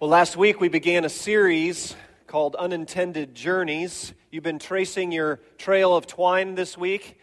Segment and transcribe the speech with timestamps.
[0.00, 1.96] Well, last week we began a series
[2.28, 4.14] called Unintended Journeys.
[4.30, 7.18] You've been tracing your trail of twine this week.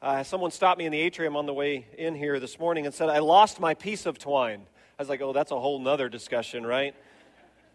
[0.00, 2.94] Uh, someone stopped me in the atrium on the way in here this morning and
[2.94, 4.62] said, I lost my piece of twine.
[4.98, 6.94] I was like, oh, that's a whole nother discussion, right?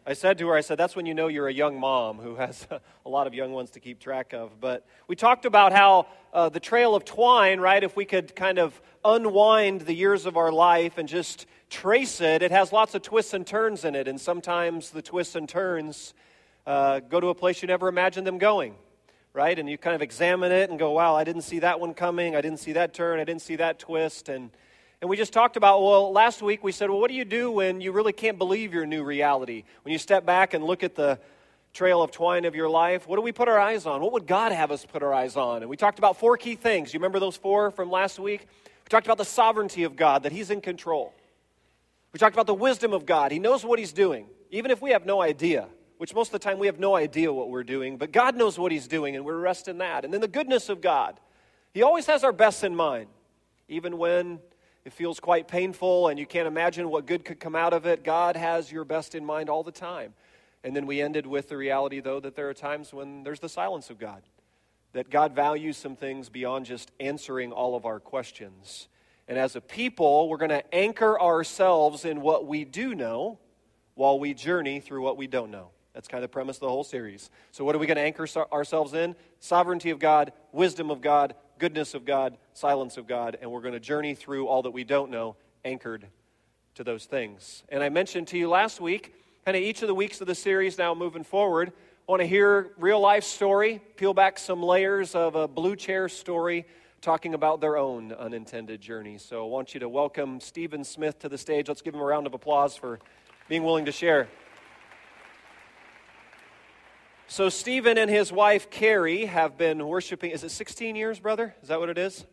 [0.03, 2.35] I said to her, I said, that's when you know you're a young mom who
[2.37, 2.65] has
[3.05, 4.59] a lot of young ones to keep track of.
[4.59, 8.57] But we talked about how uh, the trail of twine, right, if we could kind
[8.57, 13.01] of unwind the years of our life and just trace it, it has lots of
[13.01, 14.07] twists and turns in it.
[14.07, 16.13] And sometimes the twists and turns
[16.65, 18.75] uh, go to a place you never imagined them going,
[19.33, 19.57] right?
[19.57, 22.35] And you kind of examine it and go, wow, I didn't see that one coming.
[22.35, 23.19] I didn't see that turn.
[23.19, 24.29] I didn't see that twist.
[24.29, 24.51] And,
[25.01, 27.51] and we just talked about, well, last week we said, well, what do you do
[27.51, 29.63] when you really can't believe your new reality?
[29.83, 31.19] When you step back and look at the
[31.71, 34.01] trail of twine of your life, what do we put our eyes on?
[34.01, 35.61] What would God have us put our eyes on?
[35.61, 36.93] And we talked about four key things.
[36.93, 38.41] You remember those four from last week?
[38.41, 41.13] We talked about the sovereignty of God, that He's in control.
[42.11, 43.31] We talked about the wisdom of God.
[43.31, 45.67] He knows what He's doing, even if we have no idea,
[45.97, 48.57] which most of the time we have no idea what we're doing, but God knows
[48.57, 50.05] what He's doing, and we're rest in that.
[50.05, 51.19] And then the goodness of God.
[51.73, 53.07] He always has our best in mind,
[53.67, 54.39] even when
[54.85, 58.03] it feels quite painful and you can't imagine what good could come out of it.
[58.03, 60.13] God has your best in mind all the time.
[60.63, 63.49] And then we ended with the reality, though, that there are times when there's the
[63.49, 64.23] silence of God,
[64.93, 68.87] that God values some things beyond just answering all of our questions.
[69.29, 73.37] And as a people, we're going to anchor ourselves in what we do know
[73.93, 75.69] while we journey through what we don't know.
[75.93, 77.29] That's kind of the premise of the whole series.
[77.51, 79.15] So, what are we going to anchor ourselves in?
[79.39, 83.73] Sovereignty of God, wisdom of God, goodness of God, silence of God, and we're going
[83.73, 86.07] to journey through all that we don't know, anchored
[86.75, 87.63] to those things.
[87.69, 89.13] And I mentioned to you last week,
[89.45, 91.71] kind of each of the weeks of the series now moving forward,
[92.07, 96.09] I want to hear real life story, peel back some layers of a blue chair
[96.09, 96.65] story
[97.01, 99.17] talking about their own unintended journey.
[99.17, 101.67] So I want you to welcome Stephen Smith to the stage.
[101.67, 102.99] Let's give him a round of applause for
[103.47, 104.27] being willing to share.
[107.31, 110.31] So, Stephen and his wife Carrie have been worshiping.
[110.31, 111.53] Is it 16 years, brother?
[111.61, 112.25] Is that what it is?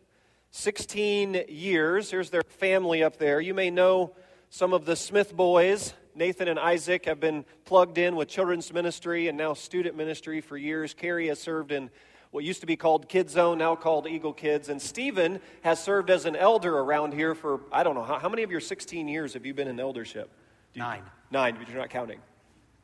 [0.49, 2.09] 16 years.
[2.09, 3.39] Here's their family up there.
[3.39, 4.15] You may know
[4.49, 5.93] some of the Smith boys.
[6.15, 10.57] Nathan and Isaac have been plugged in with children's ministry and now student ministry for
[10.57, 10.95] years.
[10.95, 11.91] Carrie has served in
[12.37, 14.69] what used to be called Kid Zone, now called Eagle Kids.
[14.69, 18.29] And Stephen has served as an elder around here for, I don't know, how, how
[18.29, 20.29] many of your 16 years have you been in eldership?
[20.75, 21.01] You, nine.
[21.31, 22.19] Nine, but you're not counting.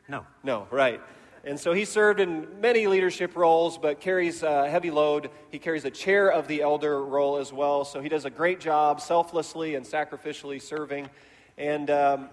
[0.07, 0.25] No.
[0.43, 0.99] No, right.
[1.43, 5.29] And so he served in many leadership roles, but carries a heavy load.
[5.51, 7.85] He carries the chair of the elder role as well.
[7.85, 11.11] So he does a great job selflessly and sacrificially serving.
[11.59, 12.29] And um,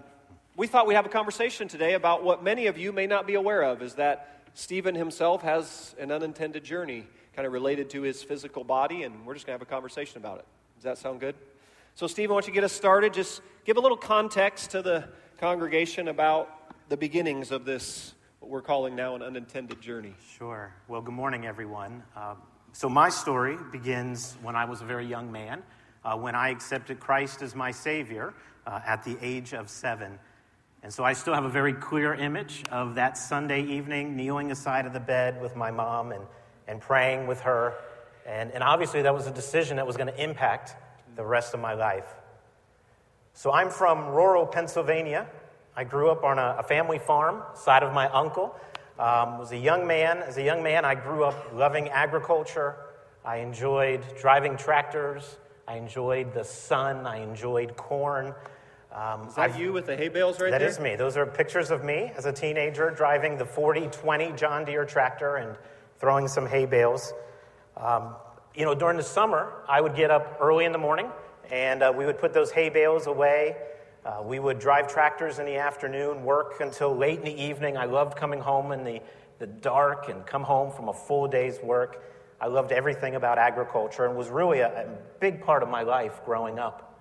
[0.55, 3.35] we thought we'd have a conversation today about what many of you may not be
[3.35, 8.21] aware of is that Stephen himself has an unintended journey kind of related to his
[8.21, 10.45] physical body, and we're just going to have a conversation about it.
[10.75, 11.35] Does that sound good?
[11.95, 13.13] So, Stephen, why don't you get us started?
[13.13, 15.07] Just give a little context to the
[15.37, 16.49] congregation about
[16.89, 20.15] the beginnings of this, what we're calling now an unintended journey.
[20.37, 20.73] Sure.
[20.87, 22.03] Well, good morning, everyone.
[22.15, 22.35] Uh,
[22.73, 25.63] so, my story begins when I was a very young man,
[26.03, 28.33] uh, when I accepted Christ as my Savior
[28.65, 30.19] uh, at the age of seven.
[30.83, 34.87] And so I still have a very clear image of that Sunday evening, kneeling aside
[34.87, 36.23] of the bed with my mom and,
[36.67, 37.75] and praying with her.
[38.25, 40.75] And, and obviously, that was a decision that was going to impact
[41.15, 42.07] the rest of my life.
[43.33, 45.27] So I'm from rural Pennsylvania.
[45.75, 48.55] I grew up on a, a family farm, side of my uncle.
[48.99, 50.17] Um, was a young man.
[50.17, 52.75] As a young man, I grew up loving agriculture.
[53.23, 55.37] I enjoyed driving tractors.
[55.67, 57.05] I enjoyed the sun.
[57.05, 58.33] I enjoyed corn.
[58.91, 60.67] Um, is that I've, you with the hay bales right that there?
[60.67, 60.95] That is me.
[60.95, 65.55] Those are pictures of me as a teenager driving the 4020 John Deere tractor and
[65.97, 67.13] throwing some hay bales.
[67.77, 68.15] Um,
[68.53, 71.09] you know, during the summer, I would get up early in the morning
[71.49, 73.55] and uh, we would put those hay bales away.
[74.05, 77.77] Uh, we would drive tractors in the afternoon, work until late in the evening.
[77.77, 79.01] I loved coming home in the,
[79.39, 82.03] the dark and come home from a full day's work.
[82.41, 84.87] I loved everything about agriculture and was really a, a
[85.19, 87.00] big part of my life growing up.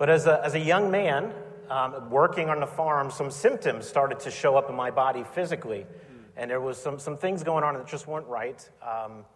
[0.00, 1.30] But as a, as a young man,
[1.68, 5.84] um, working on the farm, some symptoms started to show up in my body physically.
[6.38, 8.66] And there was some, some things going on that just weren't right.
[8.82, 9.26] Um,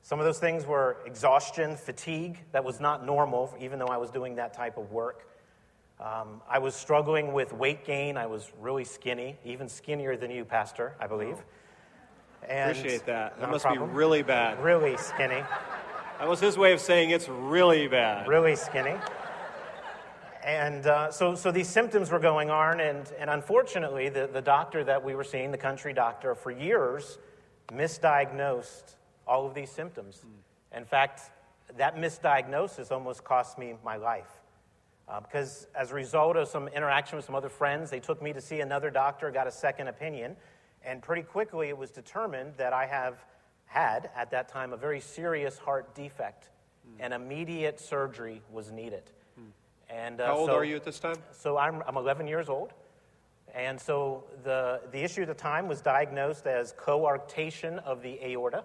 [0.00, 4.10] some of those things were exhaustion, fatigue, that was not normal, even though I was
[4.10, 5.28] doing that type of work.
[6.00, 8.16] Um, I was struggling with weight gain.
[8.16, 11.36] I was really skinny, even skinnier than you, Pastor, I believe.
[12.48, 13.38] And Appreciate that.
[13.38, 14.62] That must be really bad.
[14.64, 15.44] Really skinny.
[16.18, 18.26] That was his way of saying it's really bad.
[18.28, 18.94] Really skinny.
[20.46, 24.84] And uh, so, so these symptoms were going on, and, and unfortunately, the, the doctor
[24.84, 27.18] that we were seeing, the country doctor, for years
[27.72, 28.94] misdiagnosed
[29.26, 30.22] all of these symptoms.
[30.24, 30.78] Mm.
[30.78, 31.32] In fact,
[31.76, 34.40] that misdiagnosis almost cost me my life.
[35.08, 38.32] Uh, because as a result of some interaction with some other friends, they took me
[38.32, 40.36] to see another doctor, got a second opinion,
[40.84, 43.24] and pretty quickly it was determined that I have
[43.64, 46.50] had, at that time, a very serious heart defect,
[46.88, 46.98] mm.
[47.00, 49.10] and immediate surgery was needed.
[49.88, 51.16] And, uh, How old so, are you at this time?
[51.32, 52.72] So I'm, I'm 11 years old.
[53.54, 58.64] And so the, the issue at the time was diagnosed as coarctation of the aorta,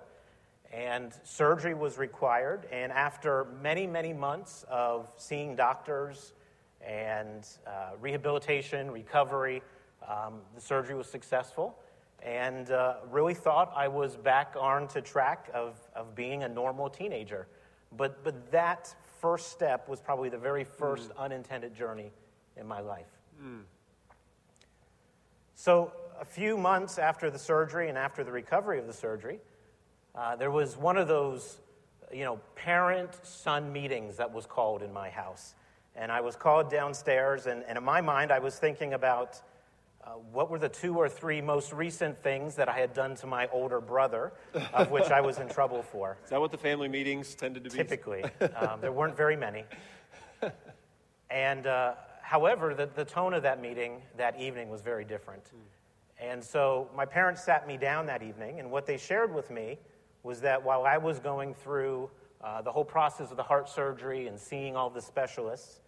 [0.73, 2.67] and surgery was required.
[2.71, 6.33] And after many, many months of seeing doctors
[6.85, 9.61] and uh, rehabilitation, recovery,
[10.07, 11.77] um, the surgery was successful.
[12.23, 16.89] And uh, really thought I was back on to track of, of being a normal
[16.89, 17.47] teenager.
[17.95, 21.17] But, but that first step was probably the very first mm.
[21.17, 22.11] unintended journey
[22.57, 23.07] in my life.
[23.41, 23.61] Mm.
[25.55, 29.39] So, a few months after the surgery and after the recovery of the surgery,
[30.15, 31.59] uh, there was one of those,
[32.11, 35.55] you know, parent son meetings that was called in my house.
[35.95, 39.41] And I was called downstairs, and, and in my mind, I was thinking about
[40.03, 43.27] uh, what were the two or three most recent things that I had done to
[43.27, 44.33] my older brother,
[44.73, 46.17] of which I was in trouble for.
[46.23, 47.77] Is that what the family meetings tended to be?
[47.77, 48.23] Typically.
[48.55, 49.65] Um, there weren't very many.
[51.29, 51.93] And uh,
[52.31, 55.43] However, the, the tone of that meeting that evening was very different.
[55.43, 56.29] Mm.
[56.31, 59.77] And so my parents sat me down that evening, and what they shared with me
[60.23, 62.09] was that while I was going through
[62.39, 65.81] uh, the whole process of the heart surgery and seeing all the specialists,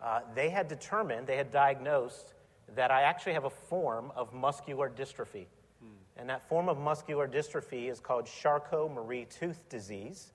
[0.00, 2.31] uh, they had determined, they had diagnosed
[2.74, 5.46] that I actually have a form of muscular dystrophy.
[5.82, 5.88] Mm.
[6.16, 10.32] And that form of muscular dystrophy is called Charcot Marie Tooth disease,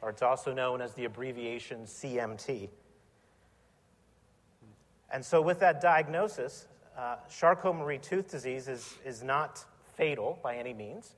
[0.00, 2.68] or it's also known as the abbreviation CMT.
[5.12, 6.66] And so, with that diagnosis,
[6.96, 9.64] uh, Charcot Marie tooth disease is, is not
[9.94, 11.16] fatal by any means,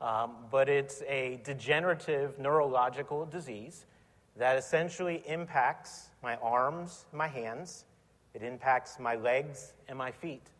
[0.00, 3.86] um, but it's a degenerative neurological disease
[4.36, 7.84] that essentially impacts my arms, my hands,
[8.36, 10.50] it impacts my legs and my feet.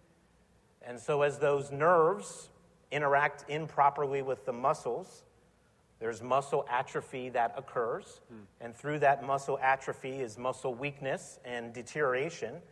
[0.81, 2.49] And so, as those nerves
[2.91, 5.25] interact improperly with the muscles,
[5.99, 8.23] there's muscle atrophy that occurs.
[8.29, 8.39] Hmm.
[8.63, 12.63] And through that muscle atrophy is muscle weakness and deterioration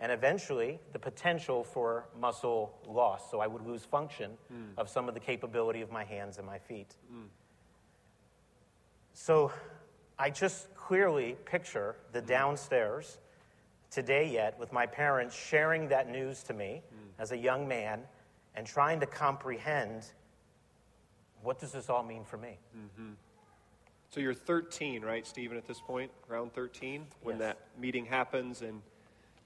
[0.00, 3.30] and eventually the potential for muscle loss.
[3.30, 4.66] So I would lose function mm.
[4.76, 6.94] of some of the capability of my hands and my feet.
[7.12, 7.24] Mm.
[9.12, 9.50] So
[10.16, 13.18] I just clearly picture the downstairs
[13.90, 17.22] today yet with my parents sharing that news to me mm.
[17.22, 18.00] as a young man
[18.54, 20.04] and trying to comprehend
[21.42, 22.58] what does this all mean for me.
[22.76, 23.12] Mm-hmm.
[24.10, 26.10] So you're 13, right, Stephen, at this point?
[26.30, 27.46] Around 13 when yes.
[27.46, 28.82] that meeting happens and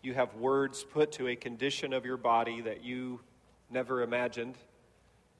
[0.02, 3.20] you have words put to a condition of your body that you
[3.70, 4.56] never imagined,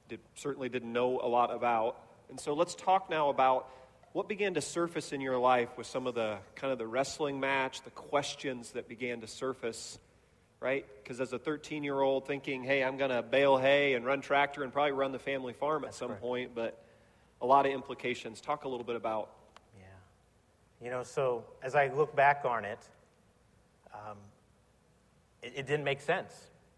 [0.09, 1.99] did, certainly didn't know a lot about.
[2.29, 3.69] And so let's talk now about
[4.13, 7.39] what began to surface in your life with some of the kind of the wrestling
[7.39, 9.97] match, the questions that began to surface,
[10.59, 10.85] right?
[11.03, 14.21] Because as a 13 year old thinking, hey, I'm going to bale hay and run
[14.21, 16.21] tractor and probably run the family farm at That's some correct.
[16.21, 16.79] point, but
[17.41, 18.39] a lot of implications.
[18.39, 19.31] Talk a little bit about.
[19.77, 20.85] Yeah.
[20.85, 22.79] You know, so as I look back on it,
[23.93, 24.17] um,
[25.41, 26.31] it, it didn't make sense,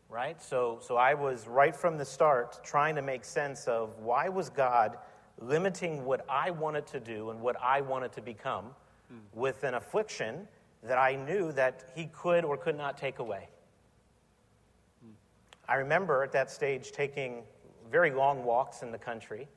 [0.10, 0.42] right?
[0.42, 4.50] So, so I was right from the start trying to make sense of why was
[4.50, 4.98] God
[5.40, 8.66] limiting what I wanted to do and what I wanted to become
[9.10, 9.18] hmm.
[9.34, 10.48] with an affliction
[10.84, 13.48] that I knew that He could or could not take away.
[15.04, 15.12] Hmm.
[15.68, 17.44] I remember at that stage taking
[17.92, 19.48] very long walks in the country,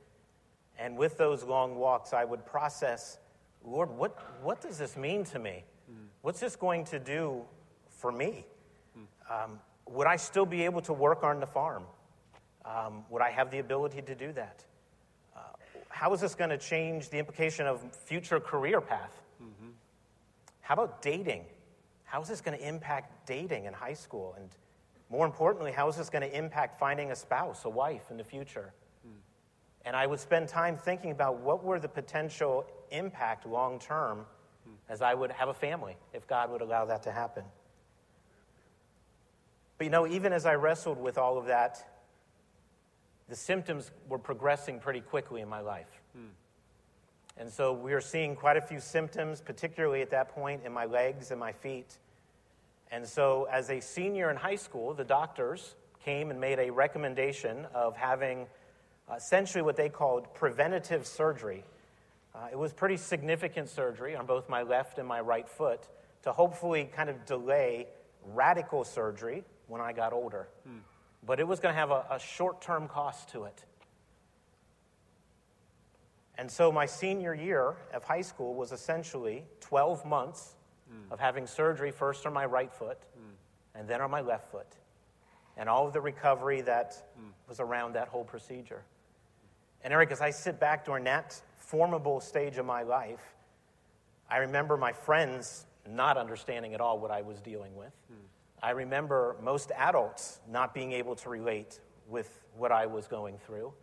[0.77, 3.17] and with those long walks, I would process,
[3.63, 5.63] Lord, what, what does this mean to me?
[5.87, 6.05] Hmm.
[6.21, 7.43] What's this going to do
[7.89, 8.45] for me?
[9.29, 11.83] Um, would I still be able to work on the farm?
[12.65, 14.65] Um, would I have the ability to do that?
[15.99, 19.21] How is this going to change the implication of future career path?
[19.43, 19.71] Mm-hmm.
[20.61, 21.43] How about dating?
[22.05, 24.33] How is this going to impact dating in high school?
[24.39, 24.47] And
[25.09, 28.23] more importantly, how is this going to impact finding a spouse, a wife in the
[28.23, 28.71] future?
[29.05, 29.11] Mm.
[29.83, 34.19] And I would spend time thinking about what were the potential impact long term
[34.65, 34.75] mm.
[34.87, 37.43] as I would have a family if God would allow that to happen.
[39.77, 41.98] But you know, even as I wrestled with all of that,
[43.29, 46.01] the symptoms were progressing pretty quickly in my life.
[46.13, 46.25] Hmm.
[47.37, 50.85] And so we were seeing quite a few symptoms, particularly at that point in my
[50.85, 51.97] legs and my feet.
[52.91, 57.67] And so, as a senior in high school, the doctors came and made a recommendation
[57.73, 58.47] of having
[59.15, 61.63] essentially what they called preventative surgery.
[62.33, 65.87] Uh, it was pretty significant surgery on both my left and my right foot
[66.23, 67.87] to hopefully kind of delay
[68.33, 70.47] radical surgery when I got older.
[70.67, 70.79] Hmm.
[71.25, 73.63] But it was going to have a, a short term cost to it.
[76.39, 80.55] And so my senior year of high school was essentially 12 months
[80.89, 81.11] hmm.
[81.11, 83.79] of having surgery first on my right foot hmm.
[83.79, 84.77] and then on my left foot,
[85.57, 87.27] and all of the recovery that hmm.
[87.49, 88.83] was around that whole procedure.
[89.83, 93.35] And Eric, as I sit back during that formable stage of my life,
[94.29, 97.91] I remember my friends not understanding at all what I was dealing with.
[98.61, 103.73] I remember most adults not being able to relate with what I was going through.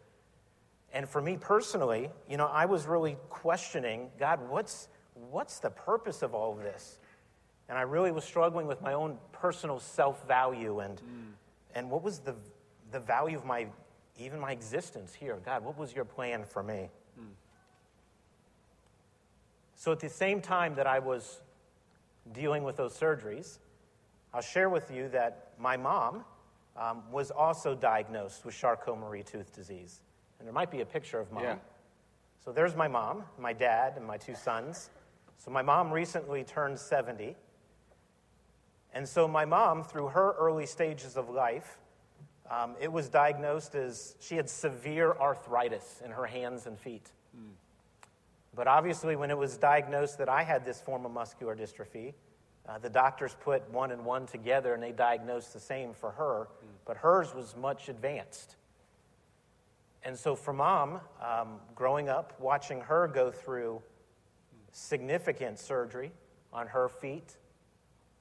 [0.92, 4.88] And for me personally, you know, I was really questioning God, what's,
[5.30, 6.98] what's the purpose of all of this?
[7.68, 11.32] And I really was struggling with my own personal self value and, mm.
[11.74, 12.34] and what was the,
[12.92, 13.66] the value of my,
[14.18, 15.38] even my existence here.
[15.44, 16.88] God, what was your plan for me?
[17.18, 17.24] Mm.
[19.74, 21.42] So at the same time that I was
[22.32, 23.58] dealing with those surgeries,
[24.36, 26.22] I'll share with you that my mom
[26.76, 30.02] um, was also diagnosed with Charcot-Marie tooth disease.
[30.38, 31.42] And there might be a picture of mom.
[31.42, 31.56] Yeah.
[32.44, 34.90] So there's my mom, my dad, and my two sons.
[35.38, 37.34] So my mom recently turned 70.
[38.92, 41.78] And so my mom, through her early stages of life,
[42.50, 47.10] um, it was diagnosed as she had severe arthritis in her hands and feet.
[47.34, 47.52] Mm.
[48.54, 52.12] But obviously, when it was diagnosed that I had this form of muscular dystrophy,
[52.68, 56.48] uh, the doctors put one and one together and they diagnosed the same for her,
[56.84, 58.56] but hers was much advanced.
[60.04, 63.82] And so, for mom, um, growing up, watching her go through
[64.72, 66.12] significant surgery
[66.52, 67.36] on her feet,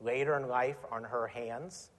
[0.02, 1.90] later in life on her hands,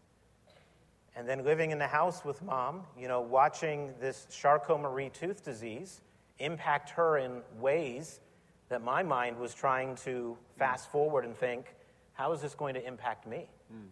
[1.15, 6.01] and then living in the house with mom, you know, watching this Charcot-Marie tooth disease
[6.39, 8.21] impact her in ways
[8.69, 11.76] that my mind was trying to fast forward and think,
[12.17, 13.47] how is this going to impact me?
[13.73, 13.89] Mm.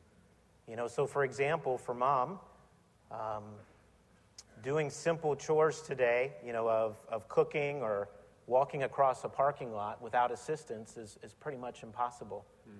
[0.69, 2.38] You know, so for example, for mom,
[3.11, 3.45] um,
[4.62, 8.09] doing simple chores today, you know, of, of cooking or
[8.47, 12.47] walking across a parking lot without assistance is, is pretty much impossible.
[12.69, 12.73] Mm.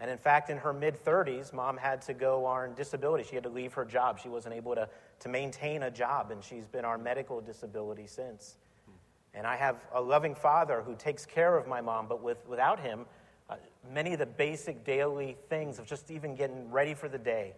[0.00, 3.24] And in fact, in her mid 30s, mom had to go on disability.
[3.28, 4.18] She had to leave her job.
[4.18, 4.88] She wasn't able to,
[5.20, 8.56] to maintain a job, and she's been on medical disability since.
[9.34, 12.80] And I have a loving father who takes care of my mom, but with, without
[12.80, 13.06] him,
[13.50, 13.56] uh,
[13.92, 17.54] many of the basic daily things of just even getting ready for the day,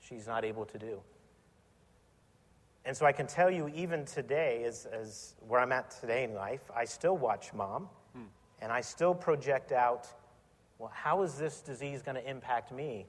[0.00, 1.00] she's not able to do.
[2.84, 6.34] And so I can tell you, even today, as, as where I'm at today in
[6.34, 8.22] life, I still watch mom, hmm.
[8.62, 10.08] and I still project out,
[10.78, 13.06] well, how is this disease going to impact me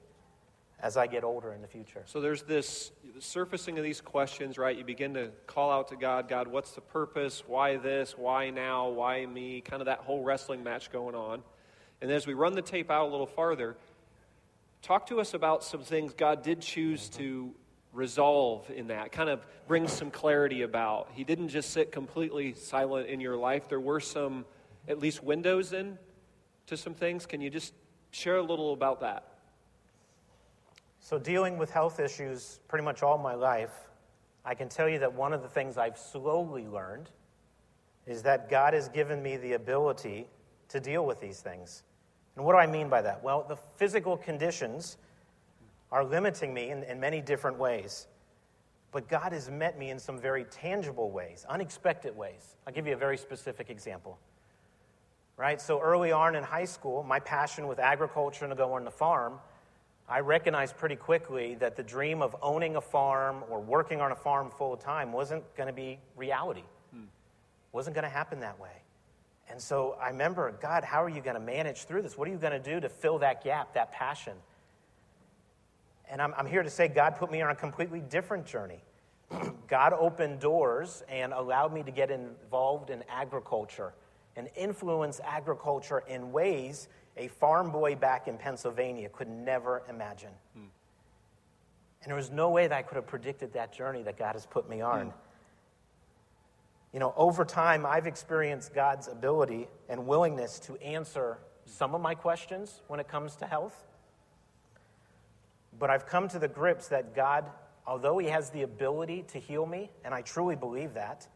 [0.80, 2.02] as I get older in the future?
[2.04, 4.76] So there's this surfacing of these questions, right?
[4.76, 7.44] You begin to call out to God, God, what's the purpose?
[7.46, 8.18] Why this?
[8.18, 8.90] Why now?
[8.90, 9.62] Why me?
[9.62, 11.42] Kind of that whole wrestling match going on.
[12.02, 13.76] And as we run the tape out a little farther,
[14.82, 17.54] talk to us about some things God did choose to
[17.92, 21.10] resolve in that, kind of bring some clarity about.
[21.14, 23.68] He didn't just sit completely silent in your life.
[23.68, 24.44] There were some,
[24.88, 25.96] at least, windows in
[26.66, 27.24] to some things.
[27.24, 27.72] Can you just
[28.10, 29.28] share a little about that?
[30.98, 33.72] So, dealing with health issues pretty much all my life,
[34.44, 37.10] I can tell you that one of the things I've slowly learned
[38.06, 40.26] is that God has given me the ability
[40.70, 41.84] to deal with these things.
[42.36, 43.22] And what do I mean by that?
[43.22, 44.96] Well, the physical conditions
[45.90, 48.06] are limiting me in, in many different ways.
[48.90, 52.56] But God has met me in some very tangible ways, unexpected ways.
[52.66, 54.18] I'll give you a very specific example.
[55.36, 55.60] Right?
[55.60, 58.90] So early on in high school, my passion with agriculture and to go on the
[58.90, 59.38] farm,
[60.08, 64.16] I recognized pretty quickly that the dream of owning a farm or working on a
[64.16, 66.64] farm full time wasn't going to be reality.
[66.94, 67.04] Hmm.
[67.72, 68.81] Wasn't going to happen that way.
[69.52, 72.16] And so I remember, God, how are you going to manage through this?
[72.16, 74.32] What are you going to do to fill that gap, that passion?
[76.10, 78.82] And I'm, I'm here to say God put me on a completely different journey.
[79.68, 83.92] God opened doors and allowed me to get involved in agriculture
[84.36, 90.32] and influence agriculture in ways a farm boy back in Pennsylvania could never imagine.
[90.54, 90.64] Hmm.
[92.02, 94.46] And there was no way that I could have predicted that journey that God has
[94.46, 95.08] put me on.
[95.08, 95.16] Hmm.
[96.92, 102.14] You know, over time, I've experienced God's ability and willingness to answer some of my
[102.14, 103.86] questions when it comes to health.
[105.78, 107.46] But I've come to the grips that God,
[107.86, 111.26] although He has the ability to heal me, and I truly believe that,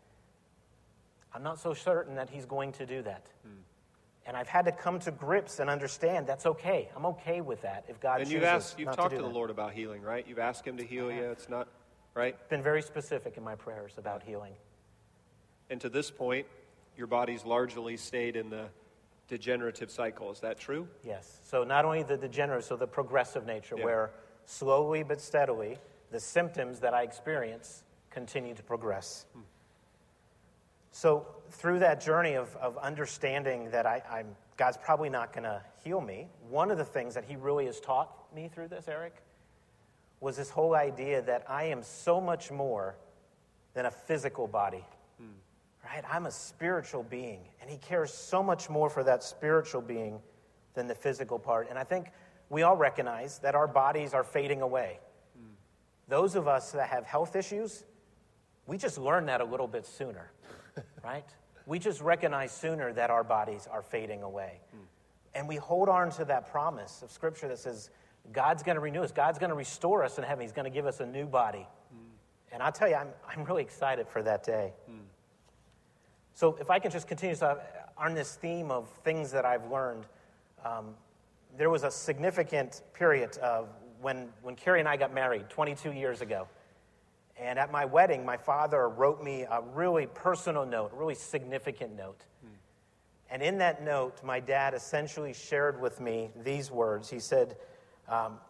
[1.32, 3.26] I'm not so certain that He's going to do that.
[3.42, 3.60] Hmm.
[4.26, 6.90] And I've had to come to grips and understand that's okay.
[6.96, 9.50] I'm okay with that if God and you've asked, you've talked to, to the Lord
[9.50, 10.26] about healing, right?
[10.28, 11.22] You've asked Him to heal you.
[11.30, 11.68] It's not
[12.14, 12.36] right.
[12.50, 14.52] Been very specific in my prayers about healing.
[15.70, 16.46] And to this point,
[16.96, 18.66] your body's largely stayed in the
[19.28, 20.30] degenerative cycle.
[20.30, 20.86] Is that true?
[21.02, 21.40] Yes.
[21.44, 23.84] So not only the degenerative, so the progressive nature, yeah.
[23.84, 24.10] where
[24.44, 25.78] slowly but steadily
[26.10, 29.26] the symptoms that I experience continue to progress.
[29.34, 29.40] Hmm.
[30.92, 35.62] So through that journey of, of understanding that I, I'm God's probably not going to
[35.84, 36.28] heal me.
[36.48, 39.14] One of the things that He really has taught me through this, Eric,
[40.20, 42.96] was this whole idea that I am so much more
[43.74, 44.84] than a physical body.
[45.86, 46.04] Right?
[46.10, 50.20] I'm a spiritual being, and He cares so much more for that spiritual being
[50.74, 51.68] than the physical part.
[51.70, 52.08] And I think
[52.48, 54.98] we all recognize that our bodies are fading away.
[55.38, 55.54] Mm.
[56.08, 57.84] Those of us that have health issues,
[58.66, 60.32] we just learn that a little bit sooner,
[61.04, 61.28] right?
[61.66, 64.60] We just recognize sooner that our bodies are fading away.
[64.74, 64.80] Mm.
[65.34, 67.90] And we hold on to that promise of Scripture that says
[68.32, 70.74] God's going to renew us, God's going to restore us in heaven, He's going to
[70.74, 71.66] give us a new body.
[71.94, 71.98] Mm.
[72.52, 74.72] And I'll tell you, I'm, I'm really excited for that day.
[74.90, 75.00] Mm.
[76.36, 77.34] So, if I can just continue
[77.96, 80.04] on this theme of things that I've learned,
[80.62, 80.94] um,
[81.56, 83.68] there was a significant period of
[84.02, 86.46] when, when Carrie and I got married 22 years ago.
[87.38, 91.96] And at my wedding, my father wrote me a really personal note, a really significant
[91.96, 92.20] note.
[92.42, 92.52] Hmm.
[93.30, 97.08] And in that note, my dad essentially shared with me these words.
[97.08, 97.56] He said,
[98.10, 98.40] um,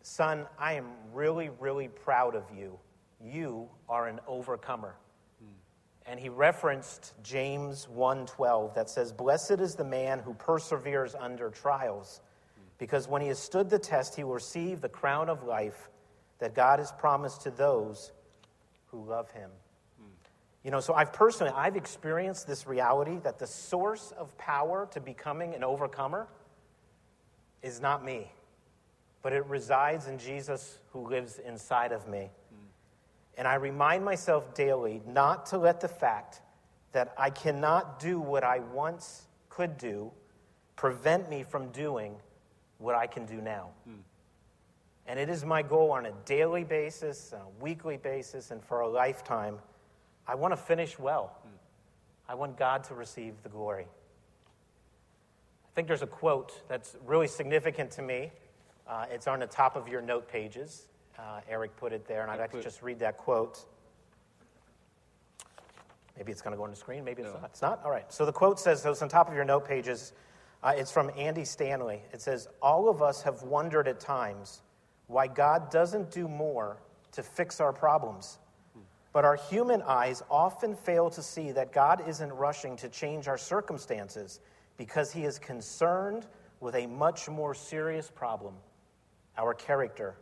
[0.00, 2.78] Son, I am really, really proud of you.
[3.22, 4.94] You are an overcomer.
[6.06, 12.20] And he referenced James 1:12 that says, "Blessed is the man who perseveres under trials,
[12.78, 15.90] because when he has stood the test, he will receive the crown of life
[16.38, 18.12] that God has promised to those
[18.90, 19.50] who love him.
[20.62, 25.00] You know, so I've personally, I've experienced this reality that the source of power to
[25.00, 26.26] becoming an overcomer
[27.62, 28.32] is not me,
[29.22, 32.30] but it resides in Jesus who lives inside of me.
[33.36, 36.40] And I remind myself daily not to let the fact
[36.92, 40.10] that I cannot do what I once could do
[40.76, 42.16] prevent me from doing
[42.78, 43.68] what I can do now.
[43.88, 43.98] Mm.
[45.06, 48.80] And it is my goal on a daily basis, on a weekly basis, and for
[48.80, 49.58] a lifetime.
[50.26, 51.38] I want to finish well.
[52.28, 53.84] I want God to receive the glory.
[53.84, 58.32] I think there's a quote that's really significant to me.
[58.88, 60.86] Uh, it's on the top of your note pages.
[61.18, 63.64] Uh, Eric put it there, and I'd like to just read that quote.
[66.16, 67.04] Maybe it's going to go on the screen.
[67.04, 67.40] Maybe it's no.
[67.40, 67.50] not.
[67.50, 67.82] It's not?
[67.84, 68.10] All right.
[68.12, 70.12] So the quote says, so it's on top of your note pages.
[70.62, 72.02] Uh, it's from Andy Stanley.
[72.12, 74.62] It says, All of us have wondered at times
[75.06, 76.78] why God doesn't do more
[77.12, 78.38] to fix our problems.
[79.12, 83.38] But our human eyes often fail to see that God isn't rushing to change our
[83.38, 84.40] circumstances
[84.76, 86.26] because he is concerned
[86.60, 88.54] with a much more serious problem
[89.38, 90.16] our character.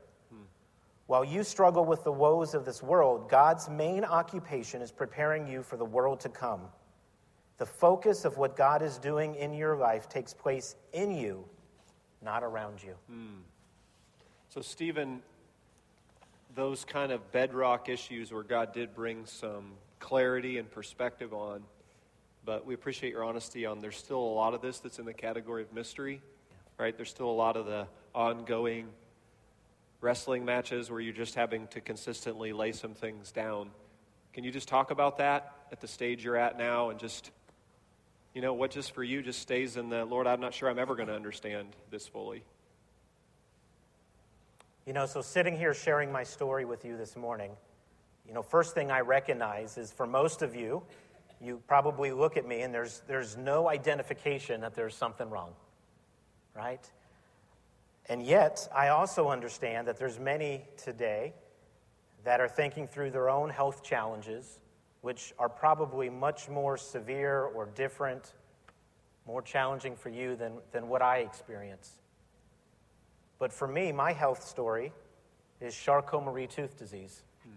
[1.06, 5.62] While you struggle with the woes of this world, God's main occupation is preparing you
[5.62, 6.62] for the world to come.
[7.58, 11.44] The focus of what God is doing in your life takes place in you,
[12.22, 12.94] not around you.
[13.08, 13.42] Hmm.
[14.48, 15.20] So, Stephen,
[16.54, 21.62] those kind of bedrock issues where God did bring some clarity and perspective on,
[22.44, 25.14] but we appreciate your honesty on there's still a lot of this that's in the
[25.14, 26.20] category of mystery,
[26.78, 26.96] right?
[26.96, 28.88] There's still a lot of the ongoing
[30.04, 33.70] wrestling matches where you're just having to consistently lay some things down.
[34.34, 37.30] Can you just talk about that at the stage you're at now and just,
[38.34, 40.78] you know, what just for you just stays in the Lord, I'm not sure I'm
[40.78, 42.44] ever going to understand this fully?
[44.86, 47.52] You know, so sitting here sharing my story with you this morning,
[48.28, 50.82] you know, first thing I recognize is for most of you,
[51.40, 55.52] you probably look at me and there's, there's no identification that there's something wrong,
[56.54, 56.90] right?
[58.06, 61.32] And yet, I also understand that there's many today
[62.24, 64.58] that are thinking through their own health challenges,
[65.00, 68.34] which are probably much more severe or different,
[69.26, 71.92] more challenging for you than, than what I experience.
[73.38, 74.92] But for me, my health story
[75.60, 77.22] is Charcot-Marie tooth disease.
[77.42, 77.56] Hmm.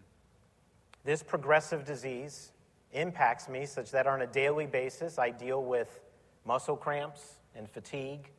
[1.03, 2.51] This progressive disease
[2.93, 5.99] impacts me such that on a daily basis I deal with
[6.45, 8.31] muscle cramps and fatigue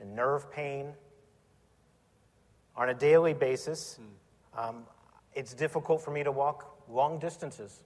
[0.00, 0.92] and nerve pain.
[2.78, 3.98] On a daily basis,
[4.56, 4.84] um,
[5.34, 7.82] it's difficult for me to walk long distances.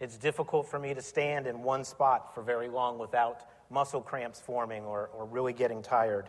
[0.00, 4.40] It's difficult for me to stand in one spot for very long without muscle cramps
[4.40, 6.28] forming or, or really getting tired.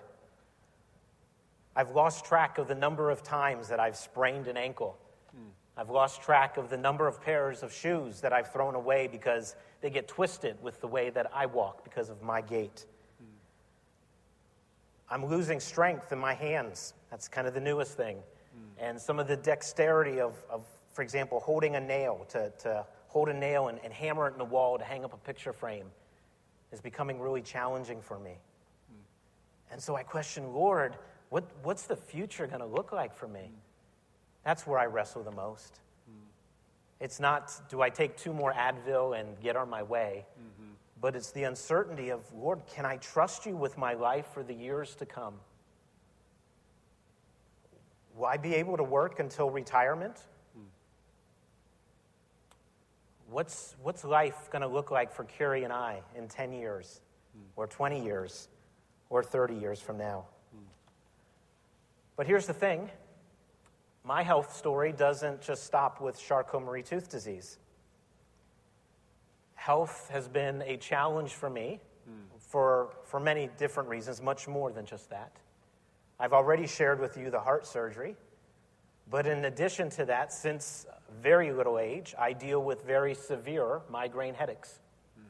[1.75, 4.99] I've lost track of the number of times that I've sprained an ankle.
[5.75, 9.55] I've lost track of the number of pairs of shoes that I've thrown away because
[9.81, 12.85] they get twisted with the way that I walk because of my gait.
[15.09, 16.93] I'm losing strength in my hands.
[17.15, 18.17] That's kind of the newest thing.
[18.17, 18.83] Hmm.
[18.85, 23.29] And some of the dexterity of, of, for example, holding a nail, to, to hold
[23.29, 25.85] a nail and, and hammer it in the wall to hang up a picture frame,
[26.73, 28.33] is becoming really challenging for me.
[29.71, 30.97] And so I question, Lord,
[31.29, 33.49] what, what's the future going to look like for me?
[34.43, 35.79] That's where I wrestle the most.
[36.99, 40.25] It's not, do I take two more Advil and get on my way?
[40.37, 40.71] Mm-hmm.
[40.99, 44.53] but it's the uncertainty of, Lord, can I trust you with my life for the
[44.53, 45.35] years to come?
[48.15, 50.17] Will I be able to work until retirement?
[53.29, 57.01] What's, what's life going to look like for Carrie and I in 10 years,
[57.55, 58.47] or 20 years,
[59.09, 60.25] or 30 years from now?
[62.15, 62.89] But here's the thing
[64.03, 67.57] my health story doesn't just stop with Charcot Marie tooth disease.
[69.55, 72.37] Health has been a challenge for me hmm.
[72.37, 75.31] for, for many different reasons, much more than just that.
[76.19, 78.15] I've already shared with you the heart surgery.
[79.09, 80.87] But in addition to that, since
[81.21, 84.79] very little age, I deal with very severe migraine headaches.
[85.15, 85.27] Hmm.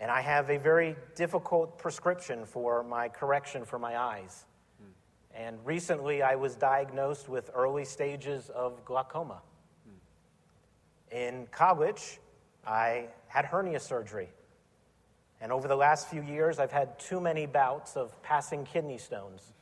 [0.00, 4.44] And I have a very difficult prescription for my correction for my eyes.
[4.78, 4.90] Hmm.
[5.34, 9.42] And recently, I was diagnosed with early stages of glaucoma.
[9.84, 11.16] Hmm.
[11.16, 12.20] In college,
[12.64, 14.28] I had hernia surgery.
[15.40, 19.52] And over the last few years, I've had too many bouts of passing kidney stones.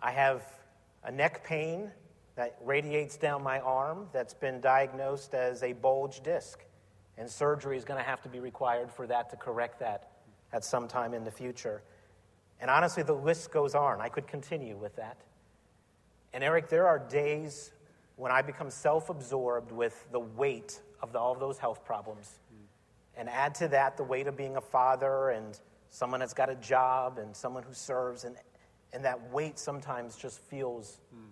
[0.00, 0.42] I have
[1.02, 1.90] a neck pain
[2.36, 6.60] that radiates down my arm that's been diagnosed as a bulge disc.
[7.18, 10.10] And surgery is going to have to be required for that to correct that
[10.52, 11.82] at some time in the future.
[12.60, 14.00] And honestly, the list goes on.
[14.00, 15.16] I could continue with that.
[16.32, 17.72] And Eric, there are days
[18.16, 22.30] when I become self absorbed with the weight of the, all of those health problems.
[23.16, 25.58] And add to that the weight of being a father and
[25.90, 28.24] someone that's got a job and someone who serves.
[28.24, 28.36] And,
[28.92, 31.28] and that weight sometimes just feels mm.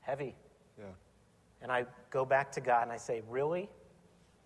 [0.00, 0.34] heavy.
[0.78, 0.84] Yeah.
[1.62, 3.68] And I go back to God and I say, Really?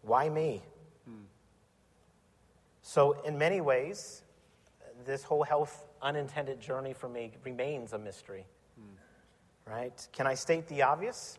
[0.02, 0.62] Why me?
[1.08, 1.24] Mm.
[2.82, 4.22] So, in many ways,
[5.06, 8.44] this whole health unintended journey for me remains a mystery.
[8.78, 9.72] Mm.
[9.72, 10.08] Right?
[10.12, 11.38] Can I state the obvious?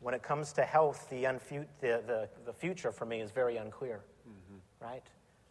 [0.00, 3.56] When it comes to health, the, unfu- the, the, the future for me is very
[3.56, 4.00] unclear.
[4.80, 5.02] Right?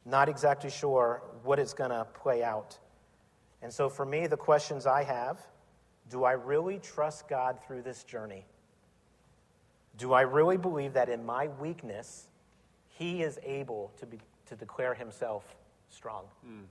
[0.06, 2.78] Not exactly sure what it's going to play out.
[3.62, 5.40] And so, for me, the questions I have
[6.10, 8.46] do I really trust God through this journey?
[9.98, 12.28] Do I really believe that in my weakness,
[12.88, 15.44] He is able to, be, to declare Himself
[15.90, 16.26] strong?
[16.48, 16.66] Mm.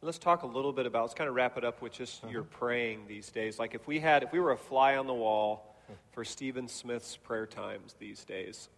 [0.00, 2.32] Let's talk a little bit about, let's kind of wrap it up with just mm-hmm.
[2.32, 3.58] your praying these days.
[3.58, 5.76] Like if we had, if we were a fly on the wall
[6.12, 8.68] for Stephen Smith's prayer times these days,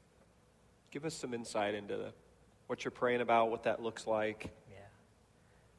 [0.90, 2.12] give us some insight into the,
[2.70, 4.48] what you're praying about, what that looks like.
[4.70, 4.76] Yeah.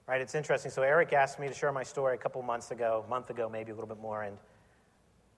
[0.08, 0.70] Right, it's interesting.
[0.70, 3.72] So Eric asked me to share my story a couple months ago, month ago, maybe
[3.72, 4.24] a little bit more.
[4.24, 4.38] And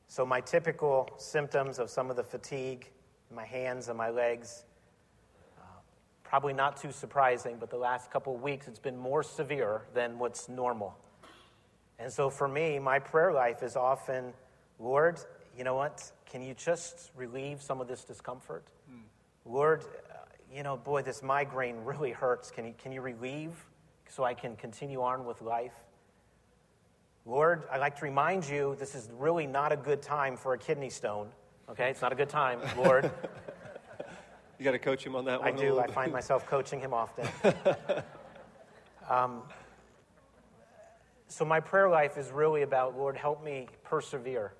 [0.08, 2.90] so my typical symptoms of some of the fatigue
[3.30, 4.66] in my hands and my legs,
[6.34, 10.18] Probably not too surprising, but the last couple of weeks it's been more severe than
[10.18, 10.98] what's normal.
[12.00, 14.34] And so for me, my prayer life is often,
[14.80, 15.20] Lord,
[15.56, 16.12] you know what?
[16.26, 18.66] Can you just relieve some of this discomfort?
[18.92, 19.04] Mm.
[19.46, 19.86] Lord, uh,
[20.54, 22.52] you know, boy, this migraine really hurts.
[22.52, 23.66] Can you, can you relieve
[24.10, 25.74] so I can continue on with life?
[27.26, 30.58] Lord, I'd like to remind you this is really not a good time for a
[30.58, 31.30] kidney stone.
[31.70, 33.12] Okay, it's not a good time, Lord.
[34.60, 35.50] You got to coach him on that one.
[35.50, 35.80] I do.
[35.80, 37.28] I find myself coaching him often.
[39.10, 39.42] um,
[41.28, 44.54] so my prayer life is really about Lord, help me persevere.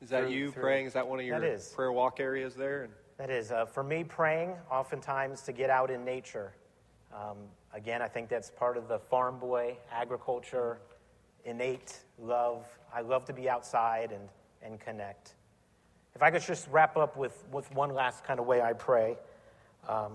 [0.00, 0.86] Is that through, you through, praying?
[0.86, 2.88] Is that one of your prayer walk areas there?
[3.18, 3.50] That is.
[3.50, 6.52] Uh, for me, praying oftentimes to get out in nature.
[7.12, 7.36] Um,
[7.74, 10.78] again, I think that's part of the farm boy, agriculture,
[11.44, 12.64] innate love.
[12.94, 14.28] I love to be outside and,
[14.62, 15.34] and connect.
[16.14, 19.16] If I could just wrap up with, with one last kind of way I pray.
[19.88, 20.12] Um,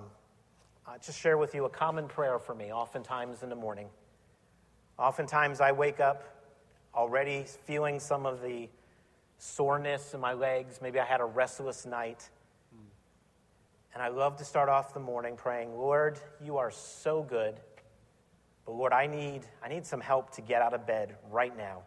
[0.88, 3.88] I'll just share with you a common prayer for me, oftentimes in the morning.
[4.98, 6.24] Oftentimes I wake up
[6.96, 8.70] already feeling some of the
[9.38, 10.80] soreness in my legs.
[10.82, 12.30] Maybe I had a restless night.
[13.93, 17.60] And I love to start off the morning praying, Lord, you are so good.
[18.65, 21.84] But Lord, I need, I need some help to get out of bed right now.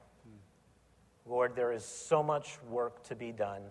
[1.28, 3.62] Lord, there is so much work to be done,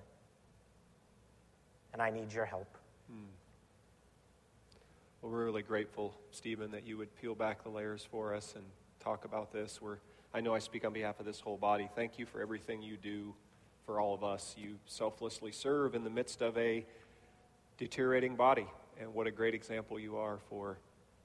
[1.94, 2.78] and I need your help.
[3.10, 3.24] Hmm.
[5.22, 8.66] Well, we're really grateful, Stephen, that you would peel back the layers for us and
[9.00, 9.82] talk about this.
[9.82, 10.00] We're,
[10.34, 11.90] I know I speak on behalf of this whole body.
[11.96, 13.34] Thank you for everything you do
[13.86, 14.56] for all of us.
[14.58, 16.86] You selflessly serve in the midst of a
[17.78, 18.68] deteriorating body.
[19.00, 20.78] And what a great example you are for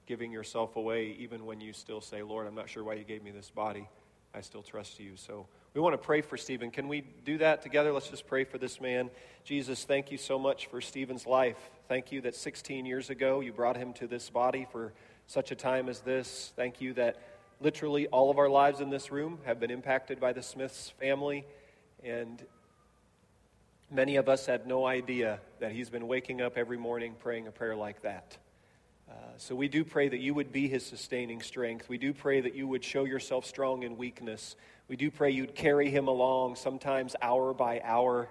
[0.05, 3.23] giving yourself away, even when you still say, Lord, I'm not sure why you gave
[3.23, 3.87] me this body.
[4.33, 5.15] I still trust you.
[5.15, 6.71] So we want to pray for Stephen.
[6.71, 7.91] Can we do that together?
[7.91, 9.09] Let's just pray for this man.
[9.43, 11.57] Jesus, thank you so much for Stephen's life.
[11.87, 14.93] Thank you that 16 years ago you brought him to this body for
[15.27, 16.53] such a time as this.
[16.55, 17.17] Thank you that
[17.59, 21.45] literally all of our lives in this room have been impacted by the Smiths family.
[22.03, 22.43] And
[23.91, 27.51] many of us had no idea that he's been waking up every morning praying a
[27.51, 28.37] prayer like that.
[29.09, 31.89] Uh, so we do pray that you would be his sustaining strength.
[31.89, 34.55] We do pray that you would show yourself strong in weakness.
[34.87, 38.29] We do pray you'd carry him along, sometimes hour by hour.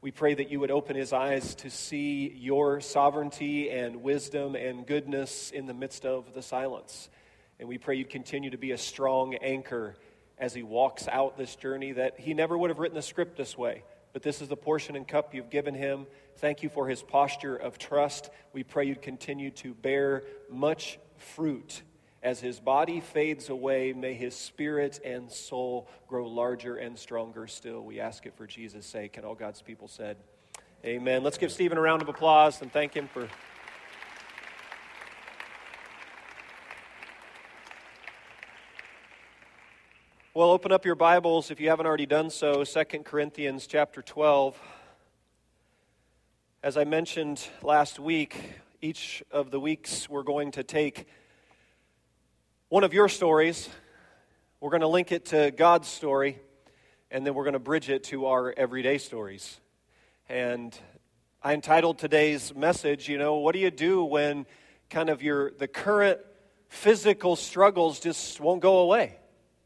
[0.00, 4.84] We pray that you would open his eyes to see your sovereignty and wisdom and
[4.84, 7.08] goodness in the midst of the silence.
[7.60, 9.94] And we pray you'd continue to be a strong anchor
[10.38, 13.56] as he walks out this journey that he never would have written the script this
[13.56, 13.84] way.
[14.12, 16.06] But this is the portion and cup you've given him.
[16.38, 18.30] Thank you for his posture of trust.
[18.52, 21.82] We pray you'd continue to bear much fruit.
[22.22, 27.82] As his body fades away, may his spirit and soul grow larger and stronger still.
[27.82, 29.16] We ask it for Jesus' sake.
[29.16, 30.16] And all God's people said,
[30.84, 31.22] Amen.
[31.22, 33.28] Let's give Stephen a round of applause and thank him for.
[40.32, 44.56] Well, open up your Bibles if you haven't already done so, 2 Corinthians chapter 12.
[46.62, 48.40] As I mentioned last week,
[48.80, 51.08] each of the weeks we're going to take
[52.68, 53.68] one of your stories,
[54.60, 56.38] we're going to link it to God's story,
[57.10, 59.58] and then we're going to bridge it to our everyday stories.
[60.28, 60.78] And
[61.42, 64.46] I entitled today's message, you know, what do you do when
[64.90, 66.20] kind of your the current
[66.68, 69.16] physical struggles just won't go away?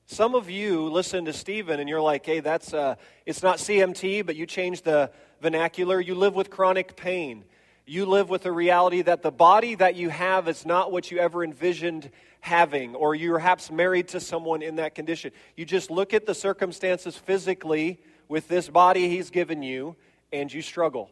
[0.07, 4.27] Some of you listen to Stephen and you're like, hey, that's, uh, it's not CMT,
[4.27, 5.99] but you change the vernacular.
[5.99, 7.45] You live with chronic pain.
[7.87, 11.19] You live with the reality that the body that you have is not what you
[11.19, 15.33] ever envisioned having, or you're perhaps married to someone in that condition.
[15.57, 19.97] You just look at the circumstances physically with this body he's given you,
[20.33, 21.11] and you struggle.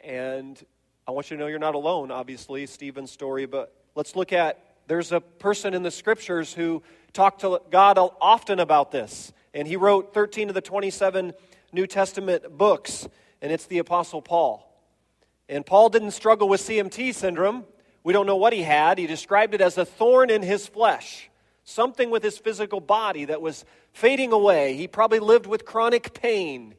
[0.00, 0.64] And
[1.08, 4.62] I want you to know you're not alone, obviously, Stephen's story, but let's look at
[4.86, 6.82] there's a person in the scriptures who
[7.16, 9.32] talked to God often about this.
[9.52, 11.32] And he wrote 13 of the 27
[11.72, 13.08] New Testament books,
[13.42, 14.62] and it's the Apostle Paul.
[15.48, 17.64] And Paul didn't struggle with CMT syndrome.
[18.04, 18.98] We don't know what he had.
[18.98, 21.28] He described it as a thorn in his flesh,
[21.64, 24.76] something with his physical body that was fading away.
[24.76, 26.75] He probably lived with chronic pain.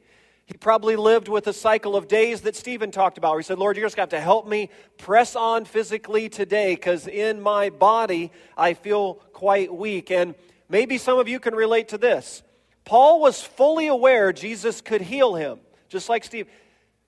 [0.48, 3.32] He probably lived with a cycle of days that Stephen talked about.
[3.32, 6.30] Where he said, Lord, you're just going to have to help me press on physically
[6.30, 10.10] today because in my body I feel quite weak.
[10.10, 10.34] And
[10.70, 12.42] maybe some of you can relate to this.
[12.86, 16.48] Paul was fully aware Jesus could heal him, just like Steve.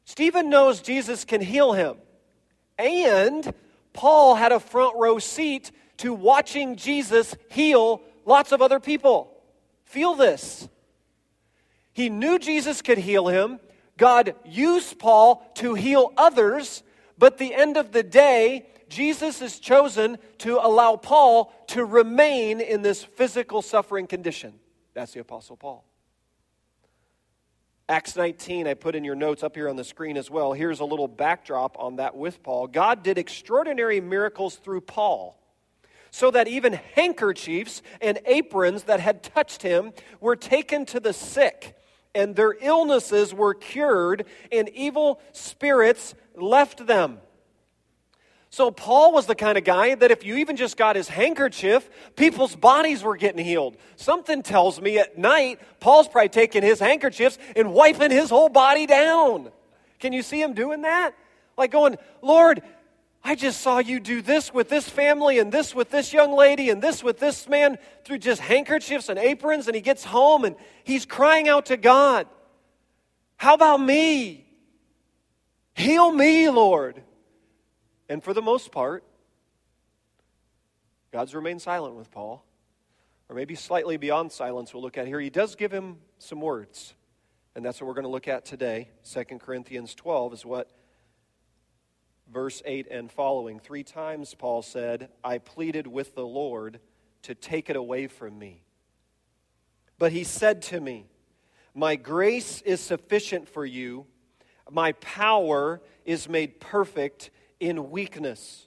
[0.05, 1.97] Stephen knows Jesus can heal him.
[2.79, 3.55] And
[3.95, 9.35] Paul had a front row seat to watching Jesus heal lots of other people.
[9.85, 10.69] Feel this.
[11.93, 13.61] He knew Jesus could heal him.
[13.97, 16.83] God used Paul to heal others,
[17.19, 22.83] but the end of the day, Jesus is chosen to allow Paul to remain in
[22.83, 24.55] this physical suffering condition.
[24.95, 25.85] That's the Apostle Paul.
[27.91, 30.53] Acts 19, I put in your notes up here on the screen as well.
[30.53, 32.69] Here's a little backdrop on that with Paul.
[32.69, 35.37] God did extraordinary miracles through Paul
[36.13, 41.77] so that even handkerchiefs and aprons that had touched him were taken to the sick
[42.15, 47.19] and their illnesses were cured, and evil spirits left them.
[48.53, 51.89] So, Paul was the kind of guy that if you even just got his handkerchief,
[52.17, 53.77] people's bodies were getting healed.
[53.95, 58.87] Something tells me at night, Paul's probably taking his handkerchiefs and wiping his whole body
[58.87, 59.53] down.
[60.01, 61.15] Can you see him doing that?
[61.57, 62.63] Like going, Lord,
[63.23, 66.71] I just saw you do this with this family and this with this young lady
[66.71, 69.67] and this with this man through just handkerchiefs and aprons.
[69.67, 72.27] And he gets home and he's crying out to God,
[73.37, 74.47] How about me?
[75.75, 77.03] Heal me, Lord.
[78.09, 79.05] And for the most part,
[81.13, 82.45] God's remained silent with Paul,
[83.29, 85.21] or maybe slightly beyond silence, we'll look at here.
[85.21, 86.95] He does give him some words,
[87.55, 88.91] and that's what we're going to look at today.
[89.13, 90.71] 2 Corinthians 12 is what
[92.33, 93.59] verse 8 and following.
[93.59, 96.81] Three times Paul said, I pleaded with the Lord
[97.23, 98.63] to take it away from me.
[99.99, 101.07] But he said to me,
[101.75, 104.07] My grace is sufficient for you,
[104.71, 108.67] my power is made perfect in weakness.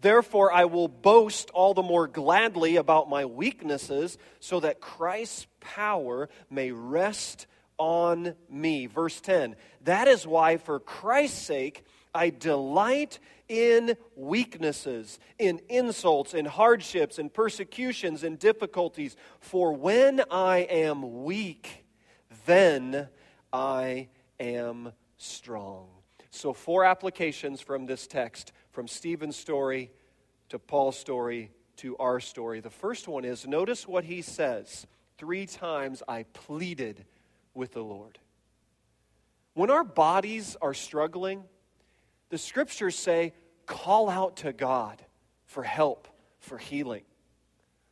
[0.00, 6.28] Therefore, I will boast all the more gladly about my weaknesses, so that Christ's power
[6.50, 7.46] may rest
[7.78, 8.86] on me.
[8.86, 16.46] Verse 10 That is why, for Christ's sake, I delight in weaknesses, in insults, in
[16.46, 19.16] hardships, in persecutions, in difficulties.
[19.40, 21.84] For when I am weak,
[22.46, 23.08] then
[23.52, 25.88] I am strong.
[26.30, 29.90] So, four applications from this text from Stephen's story
[30.48, 32.60] to Paul's story to our story.
[32.60, 34.86] The first one is notice what he says.
[35.18, 37.04] Three times I pleaded
[37.54, 38.18] with the Lord.
[39.54, 41.44] When our bodies are struggling,
[42.34, 43.32] the scriptures say,
[43.64, 45.00] call out to God.
[45.54, 46.08] for help,
[46.40, 47.04] for healing.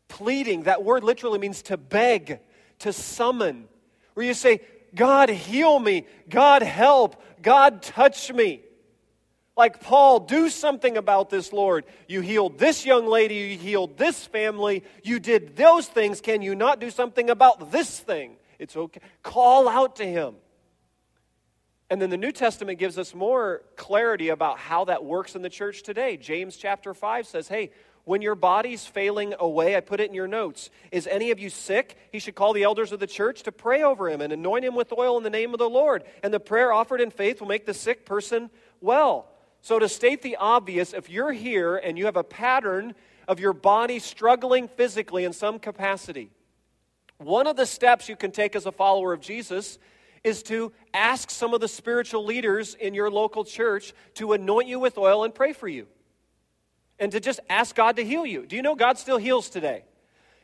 [0.09, 2.41] Pleading, that word literally means to beg,
[2.81, 3.69] to summon,
[4.15, 4.61] where you say,
[4.97, 6.07] God, heal me.
[6.29, 7.23] God, help.
[7.41, 8.63] God, touch me.
[9.57, 11.85] Like Paul, do something about this, Lord.
[12.09, 16.21] You healed this young lady, you healed this family, you did those things.
[16.21, 18.39] Can you not do something about this thing?
[18.59, 19.01] It's okay.
[19.23, 20.35] Call out to him.
[21.93, 25.51] And then the New Testament gives us more clarity about how that works in the
[25.51, 26.17] church today.
[26.17, 27.71] James chapter 5 says, Hey,
[28.05, 30.71] when your body's failing away, I put it in your notes.
[30.91, 31.99] Is any of you sick?
[32.11, 34.75] He should call the elders of the church to pray over him and anoint him
[34.75, 36.03] with oil in the name of the Lord.
[36.23, 38.49] And the prayer offered in faith will make the sick person
[38.81, 39.31] well.
[39.61, 42.95] So, to state the obvious, if you're here and you have a pattern
[43.29, 46.31] of your body struggling physically in some capacity,
[47.19, 49.79] one of the steps you can take as a follower of Jesus
[50.25, 54.79] is to ask some of the spiritual leaders in your local church to anoint you
[54.79, 55.87] with oil and pray for you
[56.99, 58.47] and to just ask God to heal you.
[58.47, 59.85] Do you know God still heals today?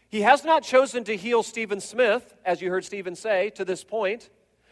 [0.08, 3.84] He has not chosen to heal Stephen Smith, as you heard Stephen say, to this
[3.84, 4.30] point.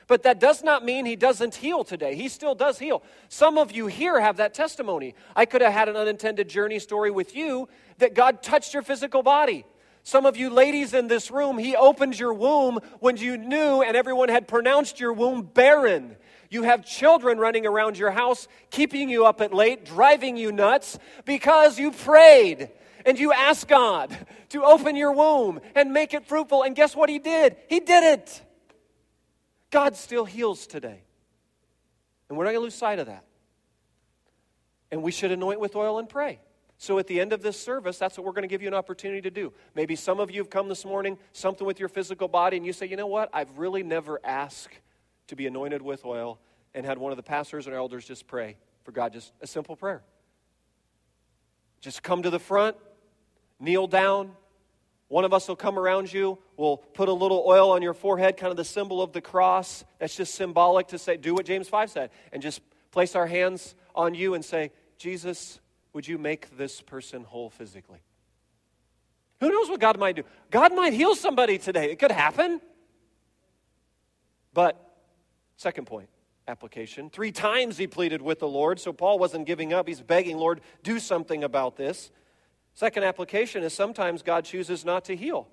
[0.08, 2.14] But that does not mean he doesn't heal today.
[2.14, 3.02] He still does heal.
[3.28, 5.14] Some of you here have that testimony.
[5.34, 9.22] I could have had an unintended journey story with you that God touched your physical
[9.22, 9.64] body.
[10.06, 13.96] Some of you ladies in this room, he opened your womb when you knew and
[13.96, 16.14] everyone had pronounced your womb barren.
[16.48, 20.96] You have children running around your house, keeping you up at late, driving you nuts
[21.24, 22.70] because you prayed
[23.04, 24.16] and you asked God
[24.50, 26.62] to open your womb and make it fruitful.
[26.62, 27.56] And guess what He did?
[27.68, 28.42] He did it.
[29.72, 31.02] God still heals today.
[32.28, 33.24] And we're not going to lose sight of that.
[34.92, 36.38] And we should anoint with oil and pray.
[36.78, 38.74] So at the end of this service, that's what we're going to give you an
[38.74, 39.52] opportunity to do.
[39.74, 42.72] Maybe some of you have come this morning, something with your physical body, and you
[42.72, 43.30] say, you know what?
[43.32, 44.78] I've really never asked
[45.28, 46.38] to be anointed with oil
[46.74, 49.74] and had one of the pastors and elders just pray for God, just a simple
[49.74, 50.02] prayer.
[51.80, 52.76] Just come to the front,
[53.58, 54.32] kneel down.
[55.08, 56.38] One of us will come around you.
[56.56, 59.84] We'll put a little oil on your forehead, kind of the symbol of the cross.
[59.98, 62.60] That's just symbolic to say, do what James 5 said, and just
[62.90, 65.60] place our hands on you and say, Jesus,
[65.96, 67.98] would you make this person whole physically?
[69.40, 70.22] Who knows what God might do?
[70.50, 71.90] God might heal somebody today.
[71.90, 72.60] It could happen.
[74.54, 74.86] But
[75.56, 76.08] Second point
[76.48, 77.10] application.
[77.10, 79.88] Three times he pleaded with the Lord, so Paul wasn't giving up.
[79.88, 82.12] He's begging, Lord, do something about this.
[82.72, 85.48] Second application is sometimes God chooses not to heal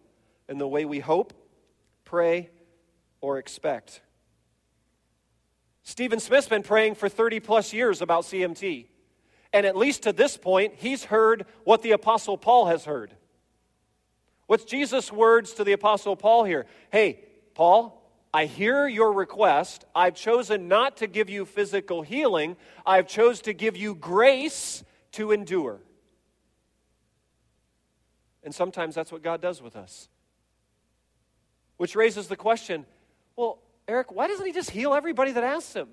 [0.48, 1.34] in the way we hope,
[2.06, 2.52] pray,
[3.22, 4.02] or expect.
[5.82, 8.88] Stephen Smith's been praying for 30 plus years about CMT.
[9.54, 13.16] And at least to this point, he's heard what the Apostle Paul has heard.
[14.48, 16.66] What's Jesus' words to the Apostle Paul here?
[16.92, 17.20] Hey,
[17.54, 18.02] Paul,
[18.34, 19.86] I hear your request.
[19.96, 22.58] I've chosen not to give you physical healing.
[22.84, 25.80] I've chose to give you grace to endure.
[28.44, 30.10] And sometimes that's what God does with us.
[31.78, 32.86] Which raises the question,
[33.36, 35.90] well, Eric, why doesn't he just heal everybody that asks him?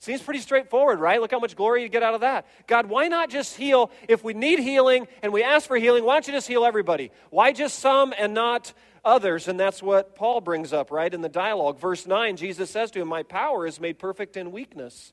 [0.00, 1.20] Seems pretty straightforward, right?
[1.20, 2.46] Look how much glory you get out of that.
[2.66, 3.90] God, why not just heal?
[4.08, 7.12] If we need healing and we ask for healing, why don't you just heal everybody?
[7.28, 8.72] Why just some and not
[9.04, 9.46] others?
[9.46, 11.78] And that's what Paul brings up, right, in the dialogue.
[11.78, 15.12] Verse 9, Jesus says to him, My power is made perfect in weakness.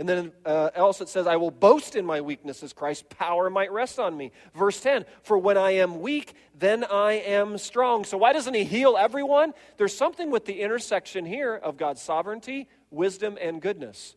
[0.00, 2.72] And then uh, else it says, I will boast in my weaknesses.
[2.72, 4.32] Christ's power might rest on me.
[4.52, 8.04] Verse 10, for when I am weak, then I am strong.
[8.04, 9.54] So why doesn't he heal everyone?
[9.76, 14.14] There's something with the intersection here of God's sovereignty wisdom, and goodness.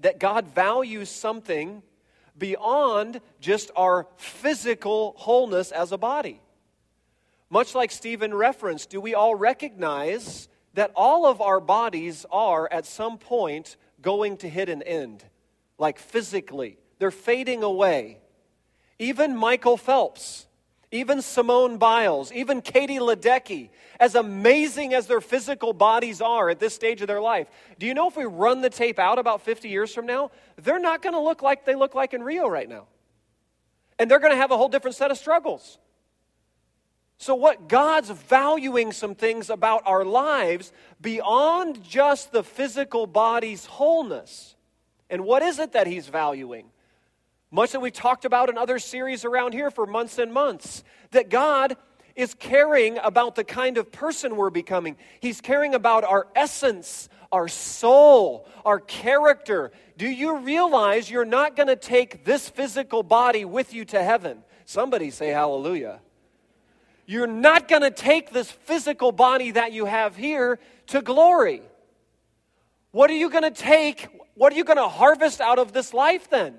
[0.00, 1.82] That God values something
[2.38, 6.40] beyond just our physical wholeness as a body.
[7.48, 12.84] Much like Stephen referenced, do we all recognize that all of our bodies are at
[12.84, 15.24] some point going to hit an end?
[15.78, 18.18] Like physically, they're fading away.
[18.98, 20.46] Even Michael Phelps,
[20.92, 26.74] even Simone Biles, even Katie Ledecky, as amazing as their physical bodies are at this
[26.74, 29.68] stage of their life, do you know if we run the tape out about 50
[29.68, 32.68] years from now, they're not going to look like they look like in Rio right
[32.68, 32.86] now.
[33.98, 35.78] And they're going to have a whole different set of struggles.
[37.18, 44.54] So, what God's valuing some things about our lives beyond just the physical body's wholeness.
[45.08, 46.66] And what is it that He's valuing?
[47.50, 50.82] Much that we've talked about in other series around here for months and months.
[51.12, 51.76] That God
[52.16, 54.96] is caring about the kind of person we're becoming.
[55.20, 59.70] He's caring about our essence, our soul, our character.
[59.96, 64.42] Do you realize you're not going to take this physical body with you to heaven?
[64.64, 66.00] Somebody say hallelujah.
[67.04, 71.62] You're not going to take this physical body that you have here to glory.
[72.90, 74.08] What are you going to take?
[74.34, 76.56] What are you going to harvest out of this life then?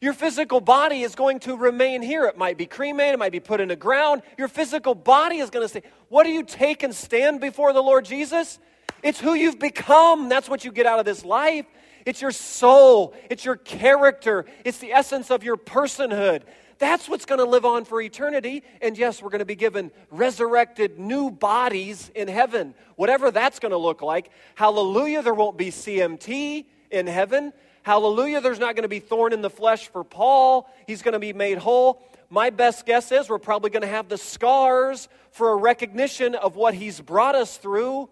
[0.00, 2.24] Your physical body is going to remain here.
[2.24, 4.22] It might be cremated, it might be put in the ground.
[4.38, 5.82] Your physical body is going to stay.
[6.08, 8.58] What do you take and stand before the Lord Jesus?
[9.02, 10.28] It's who you've become.
[10.28, 11.66] That's what you get out of this life.
[12.06, 16.42] It's your soul, it's your character, it's the essence of your personhood.
[16.78, 18.62] That's what's going to live on for eternity.
[18.80, 23.72] And yes, we're going to be given resurrected new bodies in heaven, whatever that's going
[23.72, 24.30] to look like.
[24.54, 27.52] Hallelujah, there won't be CMT in heaven.
[27.82, 30.70] Hallelujah, there's not going to be thorn in the flesh for Paul.
[30.86, 32.02] He's going to be made whole.
[32.28, 36.56] My best guess is we're probably going to have the scars for a recognition of
[36.56, 38.08] what he's brought us through.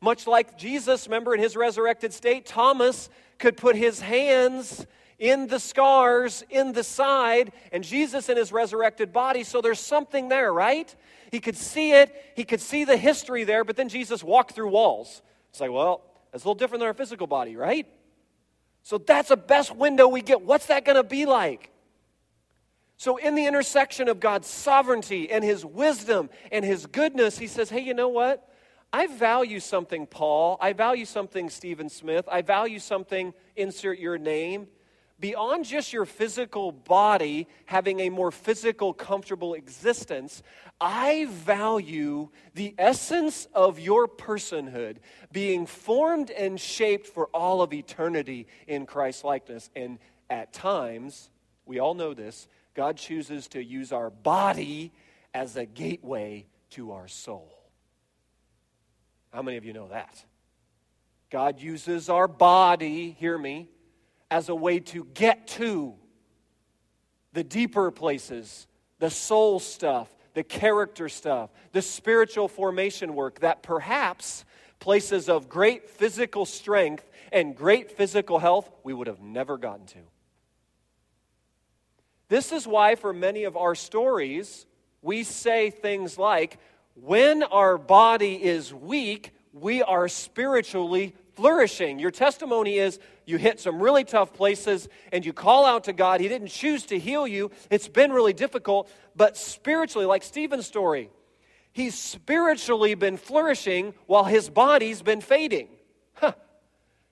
[0.00, 3.08] Much like Jesus, remember in his resurrected state, Thomas
[3.38, 4.86] could put his hands
[5.18, 9.44] in the scars, in the side, and Jesus in his resurrected body.
[9.44, 10.94] So there's something there, right?
[11.32, 14.68] He could see it, he could see the history there, but then Jesus walked through
[14.68, 15.22] walls.
[15.50, 17.86] It's like, well, that's a little different than our physical body, right?
[18.86, 20.42] So that's the best window we get.
[20.42, 21.72] What's that going to be like?
[22.98, 27.68] So, in the intersection of God's sovereignty and his wisdom and his goodness, he says,
[27.68, 28.48] hey, you know what?
[28.92, 30.56] I value something, Paul.
[30.60, 32.28] I value something, Stephen Smith.
[32.30, 34.68] I value something, insert your name
[35.18, 40.42] beyond just your physical body having a more physical, comfortable existence,
[40.80, 44.98] I value the essence of your personhood
[45.32, 49.70] being formed and shaped for all of eternity in Christ likeness.
[49.74, 49.98] And
[50.28, 51.30] at times,
[51.64, 54.92] we all know this, God chooses to use our body
[55.32, 57.52] as a gateway to our soul.
[59.32, 60.24] How many of you know that?
[61.30, 63.68] God uses our body, hear me,
[64.30, 65.94] as a way to get to
[67.32, 68.66] the deeper places,
[68.98, 74.44] the soul stuff, the character stuff, the spiritual formation work that perhaps
[74.78, 79.98] places of great physical strength and great physical health we would have never gotten to.
[82.28, 84.66] This is why, for many of our stories,
[85.00, 86.58] we say things like,
[86.94, 91.98] when our body is weak, we are spiritually flourishing.
[91.98, 96.20] Your testimony is you hit some really tough places and you call out to God.
[96.20, 101.10] He didn't choose to heal you, it's been really difficult, but spiritually, like Stephen's story,
[101.72, 105.68] he's spiritually been flourishing while his body's been fading.
[106.14, 106.32] Huh.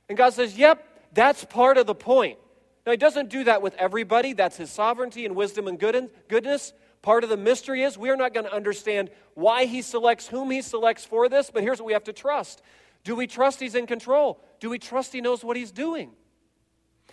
[0.09, 2.39] And God says, Yep, that's part of the point.
[2.87, 4.35] Now, he doesn't do that with everybody.
[4.35, 6.73] That's his sovereignty and wisdom and goodness.
[7.01, 10.51] Part of the mystery is we are not going to understand why he selects whom
[10.51, 12.63] he selects for this, but here's what we have to trust
[13.05, 14.41] do we trust He's in control?
[14.65, 16.13] Do we trust He knows what He's doing?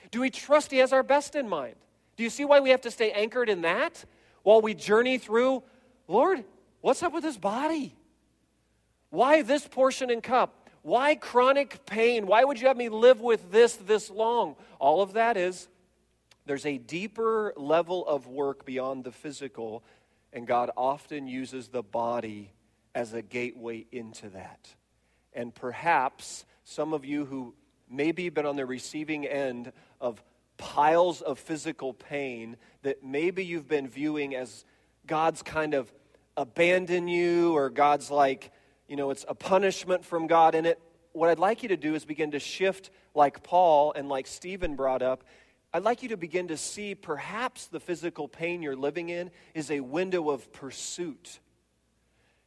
[0.09, 1.75] Do we trust He has our best in mind?
[2.15, 4.05] Do you see why we have to stay anchored in that
[4.43, 5.61] while we journey through,
[6.07, 6.45] Lord,
[6.79, 7.93] what's up with this body?
[9.09, 10.69] Why this portion and cup?
[10.81, 12.25] Why chronic pain?
[12.25, 14.55] Why would you have me live with this this long?
[14.79, 15.67] All of that is
[16.45, 19.83] there's a deeper level of work beyond the physical,
[20.31, 22.53] and God often uses the body
[22.95, 24.69] as a gateway into that.
[25.33, 27.53] And perhaps some of you who
[27.89, 30.23] maybe been on the receiving end of
[30.57, 34.63] piles of physical pain that maybe you've been viewing as
[35.07, 35.91] God's kind of
[36.37, 38.51] abandon you or God's like,
[38.87, 40.79] you know, it's a punishment from God in it.
[41.13, 44.75] What I'd like you to do is begin to shift like Paul and like Stephen
[44.75, 45.23] brought up.
[45.73, 49.71] I'd like you to begin to see perhaps the physical pain you're living in is
[49.71, 51.39] a window of pursuit.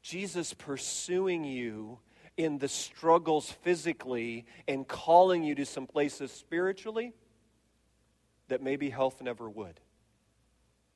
[0.02, 1.98] Jesus pursuing you
[2.36, 7.12] in the struggles physically and calling you to some places spiritually
[8.48, 9.80] that maybe health never would.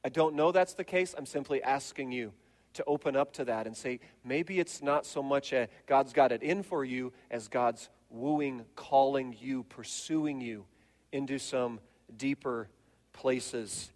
[0.04, 1.14] I don't know that's the case.
[1.16, 2.32] I'm simply asking you
[2.74, 6.32] to open up to that and say, maybe it's not so much a God's got
[6.32, 10.66] it in for you as God's wooing, calling you, pursuing you
[11.12, 11.80] into some
[12.16, 12.68] deeper
[13.12, 13.90] places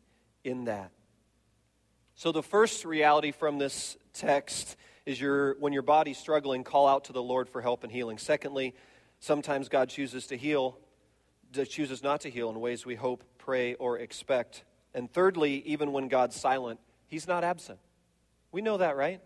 [0.45, 0.91] in that.
[2.15, 7.05] So, the first reality from this text is your, when your body's struggling, call out
[7.05, 8.19] to the Lord for help and healing.
[8.19, 8.75] Secondly,
[9.21, 10.79] sometimes God chooses to heal,
[11.69, 14.65] chooses not to heal in ways we hope, pray, or expect.
[14.95, 17.79] And thirdly, even when God's silent, He's not absent.
[18.53, 19.21] We know that, right?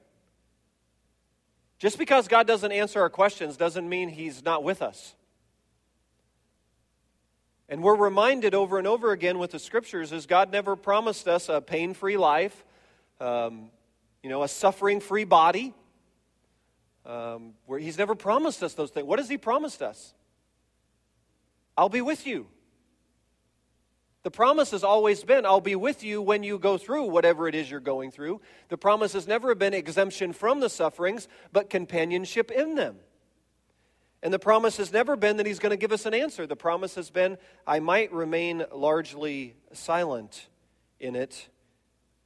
[1.78, 5.14] Just because God doesn't answer our questions doesn't mean He's not with us.
[7.68, 11.48] And we're reminded over and over again with the scriptures is God never promised us
[11.48, 12.64] a pain free life.
[13.20, 13.70] Um,
[14.26, 15.72] you know, a suffering free body.
[17.04, 19.06] Um, where he's never promised us those things.
[19.06, 20.14] What has he promised us?
[21.76, 22.48] I'll be with you.
[24.24, 27.54] The promise has always been, I'll be with you when you go through whatever it
[27.54, 28.40] is you're going through.
[28.68, 32.96] The promise has never been exemption from the sufferings, but companionship in them.
[34.24, 36.48] And the promise has never been that he's going to give us an answer.
[36.48, 40.48] The promise has been, I might remain largely silent
[40.98, 41.48] in it.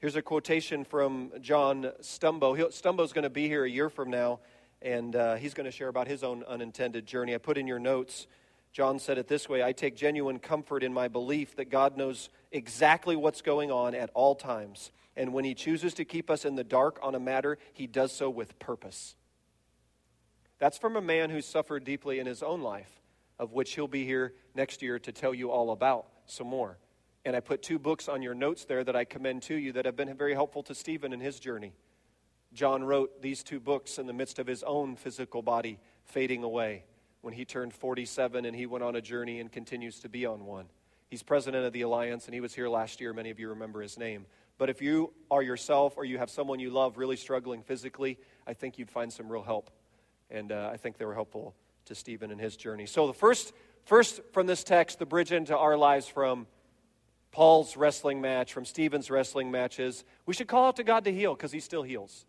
[0.00, 2.56] Here's a quotation from John Stumbo.
[2.72, 4.40] Stumbo's going to be here a year from now,
[4.80, 7.34] and uh, he's going to share about his own unintended journey.
[7.34, 8.26] I put in your notes,
[8.72, 12.30] John said it this way I take genuine comfort in my belief that God knows
[12.50, 14.90] exactly what's going on at all times.
[15.16, 18.10] And when he chooses to keep us in the dark on a matter, he does
[18.10, 19.16] so with purpose.
[20.58, 23.02] That's from a man who suffered deeply in his own life,
[23.38, 26.78] of which he'll be here next year to tell you all about some more.
[27.24, 29.84] And I put two books on your notes there that I commend to you that
[29.84, 31.72] have been very helpful to Stephen in his journey.
[32.52, 36.84] John wrote these two books in the midst of his own physical body fading away
[37.20, 40.46] when he turned 47 and he went on a journey and continues to be on
[40.46, 40.66] one.
[41.08, 43.12] He's president of the Alliance and he was here last year.
[43.12, 44.26] Many of you remember his name.
[44.58, 48.54] But if you are yourself or you have someone you love really struggling physically, I
[48.54, 49.70] think you'd find some real help
[50.30, 51.54] and uh, I think they were helpful
[51.86, 52.86] to Stephen in his journey.
[52.86, 53.52] So, the first,
[53.84, 56.46] first from this text, the bridge into our lives from
[57.32, 61.34] Paul's wrestling match, from Stephen's wrestling matches, we should call out to God to heal
[61.34, 62.26] because he still heals.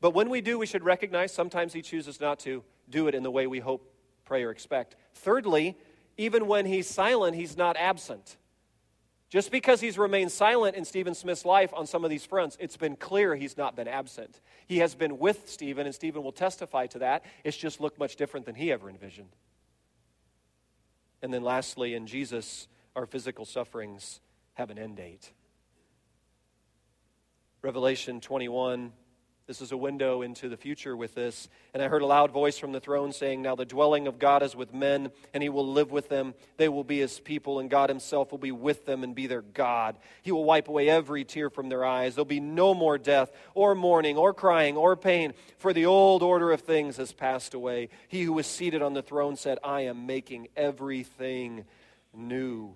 [0.00, 3.22] But when we do, we should recognize sometimes he chooses not to do it in
[3.22, 3.92] the way we hope,
[4.24, 4.94] pray, or expect.
[5.14, 5.76] Thirdly,
[6.16, 8.36] even when he's silent, he's not absent.
[9.28, 12.76] Just because he's remained silent in Stephen Smith's life on some of these fronts, it's
[12.76, 14.40] been clear he's not been absent.
[14.68, 17.24] He has been with Stephen, and Stephen will testify to that.
[17.42, 19.34] It's just looked much different than he ever envisioned.
[21.22, 24.20] And then lastly, in Jesus, our physical sufferings
[24.56, 25.32] have an end date.
[27.62, 28.92] Revelation 21
[29.46, 31.48] this is a window into the future with this.
[31.72, 34.42] And I heard a loud voice from the throne saying, Now the dwelling of God
[34.42, 36.34] is with men, and he will live with them.
[36.56, 39.42] They will be his people, and God himself will be with them and be their
[39.42, 39.98] God.
[40.22, 42.16] He will wipe away every tear from their eyes.
[42.16, 46.50] There'll be no more death, or mourning, or crying, or pain, for the old order
[46.50, 47.90] of things has passed away.
[48.08, 51.66] He who was seated on the throne said, I am making everything
[52.12, 52.74] new.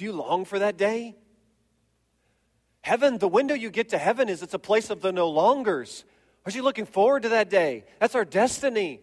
[0.00, 1.14] Do you long for that day?
[2.80, 6.06] Heaven, the window you get to heaven is it's a place of the no longers.
[6.46, 7.84] Are you looking forward to that day?
[7.98, 9.02] That's our destiny.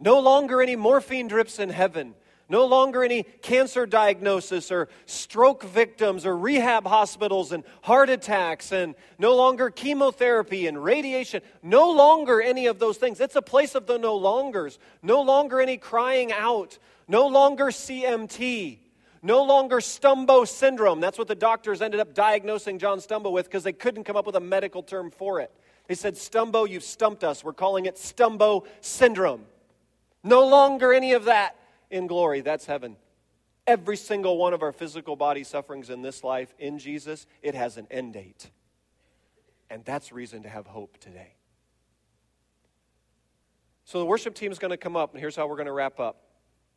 [0.00, 2.14] No longer any morphine drips in heaven.
[2.48, 8.94] No longer any cancer diagnosis or stroke victims or rehab hospitals and heart attacks and
[9.18, 11.42] no longer chemotherapy and radiation.
[11.62, 13.20] No longer any of those things.
[13.20, 14.78] It's a place of the no longers.
[15.02, 16.78] No longer any crying out.
[17.06, 18.78] No longer CMT.
[19.22, 21.00] No longer Stumbo syndrome.
[21.00, 24.26] That's what the doctors ended up diagnosing John Stumbo with because they couldn't come up
[24.26, 25.50] with a medical term for it.
[25.88, 27.42] They said, Stumbo, you've stumped us.
[27.42, 29.46] We're calling it Stumbo syndrome.
[30.22, 31.56] No longer any of that
[31.90, 32.42] in glory.
[32.42, 32.96] That's heaven.
[33.66, 37.76] Every single one of our physical body sufferings in this life in Jesus, it has
[37.76, 38.50] an end date.
[39.70, 41.34] And that's reason to have hope today.
[43.84, 45.72] So the worship team is going to come up, and here's how we're going to
[45.72, 46.27] wrap up.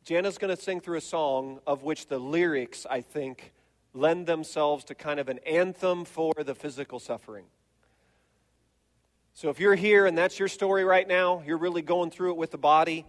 [0.04, 3.52] Jana's going to sing through a song of which the lyrics, I think,
[3.94, 7.44] lend themselves to kind of an anthem for the physical suffering.
[9.34, 12.36] So if you're here and that's your story right now, you're really going through it
[12.36, 13.06] with the body,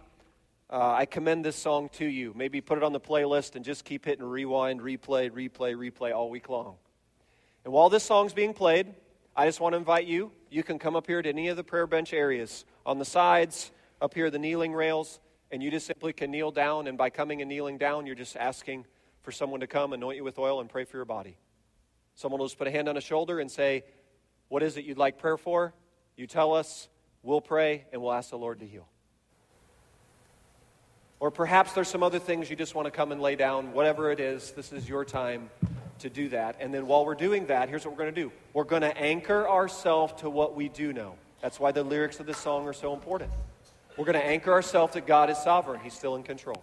[0.70, 2.32] uh, I commend this song to you.
[2.36, 6.30] Maybe put it on the playlist and just keep hitting rewind, replay, replay, replay all
[6.30, 6.76] week long.
[7.64, 8.94] And while this song's being played,
[9.36, 10.30] I just want to invite you.
[10.48, 13.72] You can come up here to any of the prayer bench areas on the sides,
[14.00, 15.18] up here, the kneeling rails
[15.54, 18.36] and you just simply can kneel down, and by coming and kneeling down, you're just
[18.36, 18.84] asking
[19.22, 21.36] for someone to come, anoint you with oil, and pray for your body.
[22.16, 23.84] Someone will just put a hand on a shoulder and say,
[24.48, 25.72] What is it you'd like prayer for?
[26.16, 26.88] You tell us,
[27.22, 28.88] we'll pray, and we'll ask the Lord to heal.
[31.20, 33.72] Or perhaps there's some other things you just want to come and lay down.
[33.74, 35.50] Whatever it is, this is your time
[36.00, 36.56] to do that.
[36.58, 38.98] And then while we're doing that, here's what we're going to do we're going to
[38.98, 41.14] anchor ourselves to what we do know.
[41.40, 43.30] That's why the lyrics of this song are so important.
[43.96, 45.80] We're going to anchor ourselves that God is sovereign.
[45.80, 46.62] He's still in control.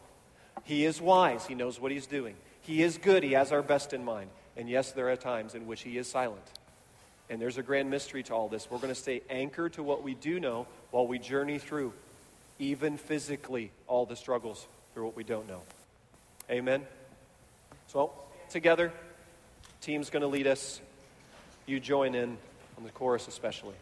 [0.63, 1.45] He is wise.
[1.45, 2.35] He knows what He's doing.
[2.61, 3.23] He is good.
[3.23, 4.29] He has our best in mind.
[4.57, 6.43] And yes, there are times in which He is silent.
[7.29, 8.69] And there's a grand mystery to all this.
[8.69, 11.93] We're going to stay anchored to what we do know while we journey through,
[12.59, 15.61] even physically, all the struggles through what we don't know.
[16.49, 16.85] Amen?
[17.87, 18.11] So,
[18.49, 18.91] together,
[19.79, 20.81] team's going to lead us.
[21.65, 22.37] You join in
[22.77, 23.75] on the chorus especially.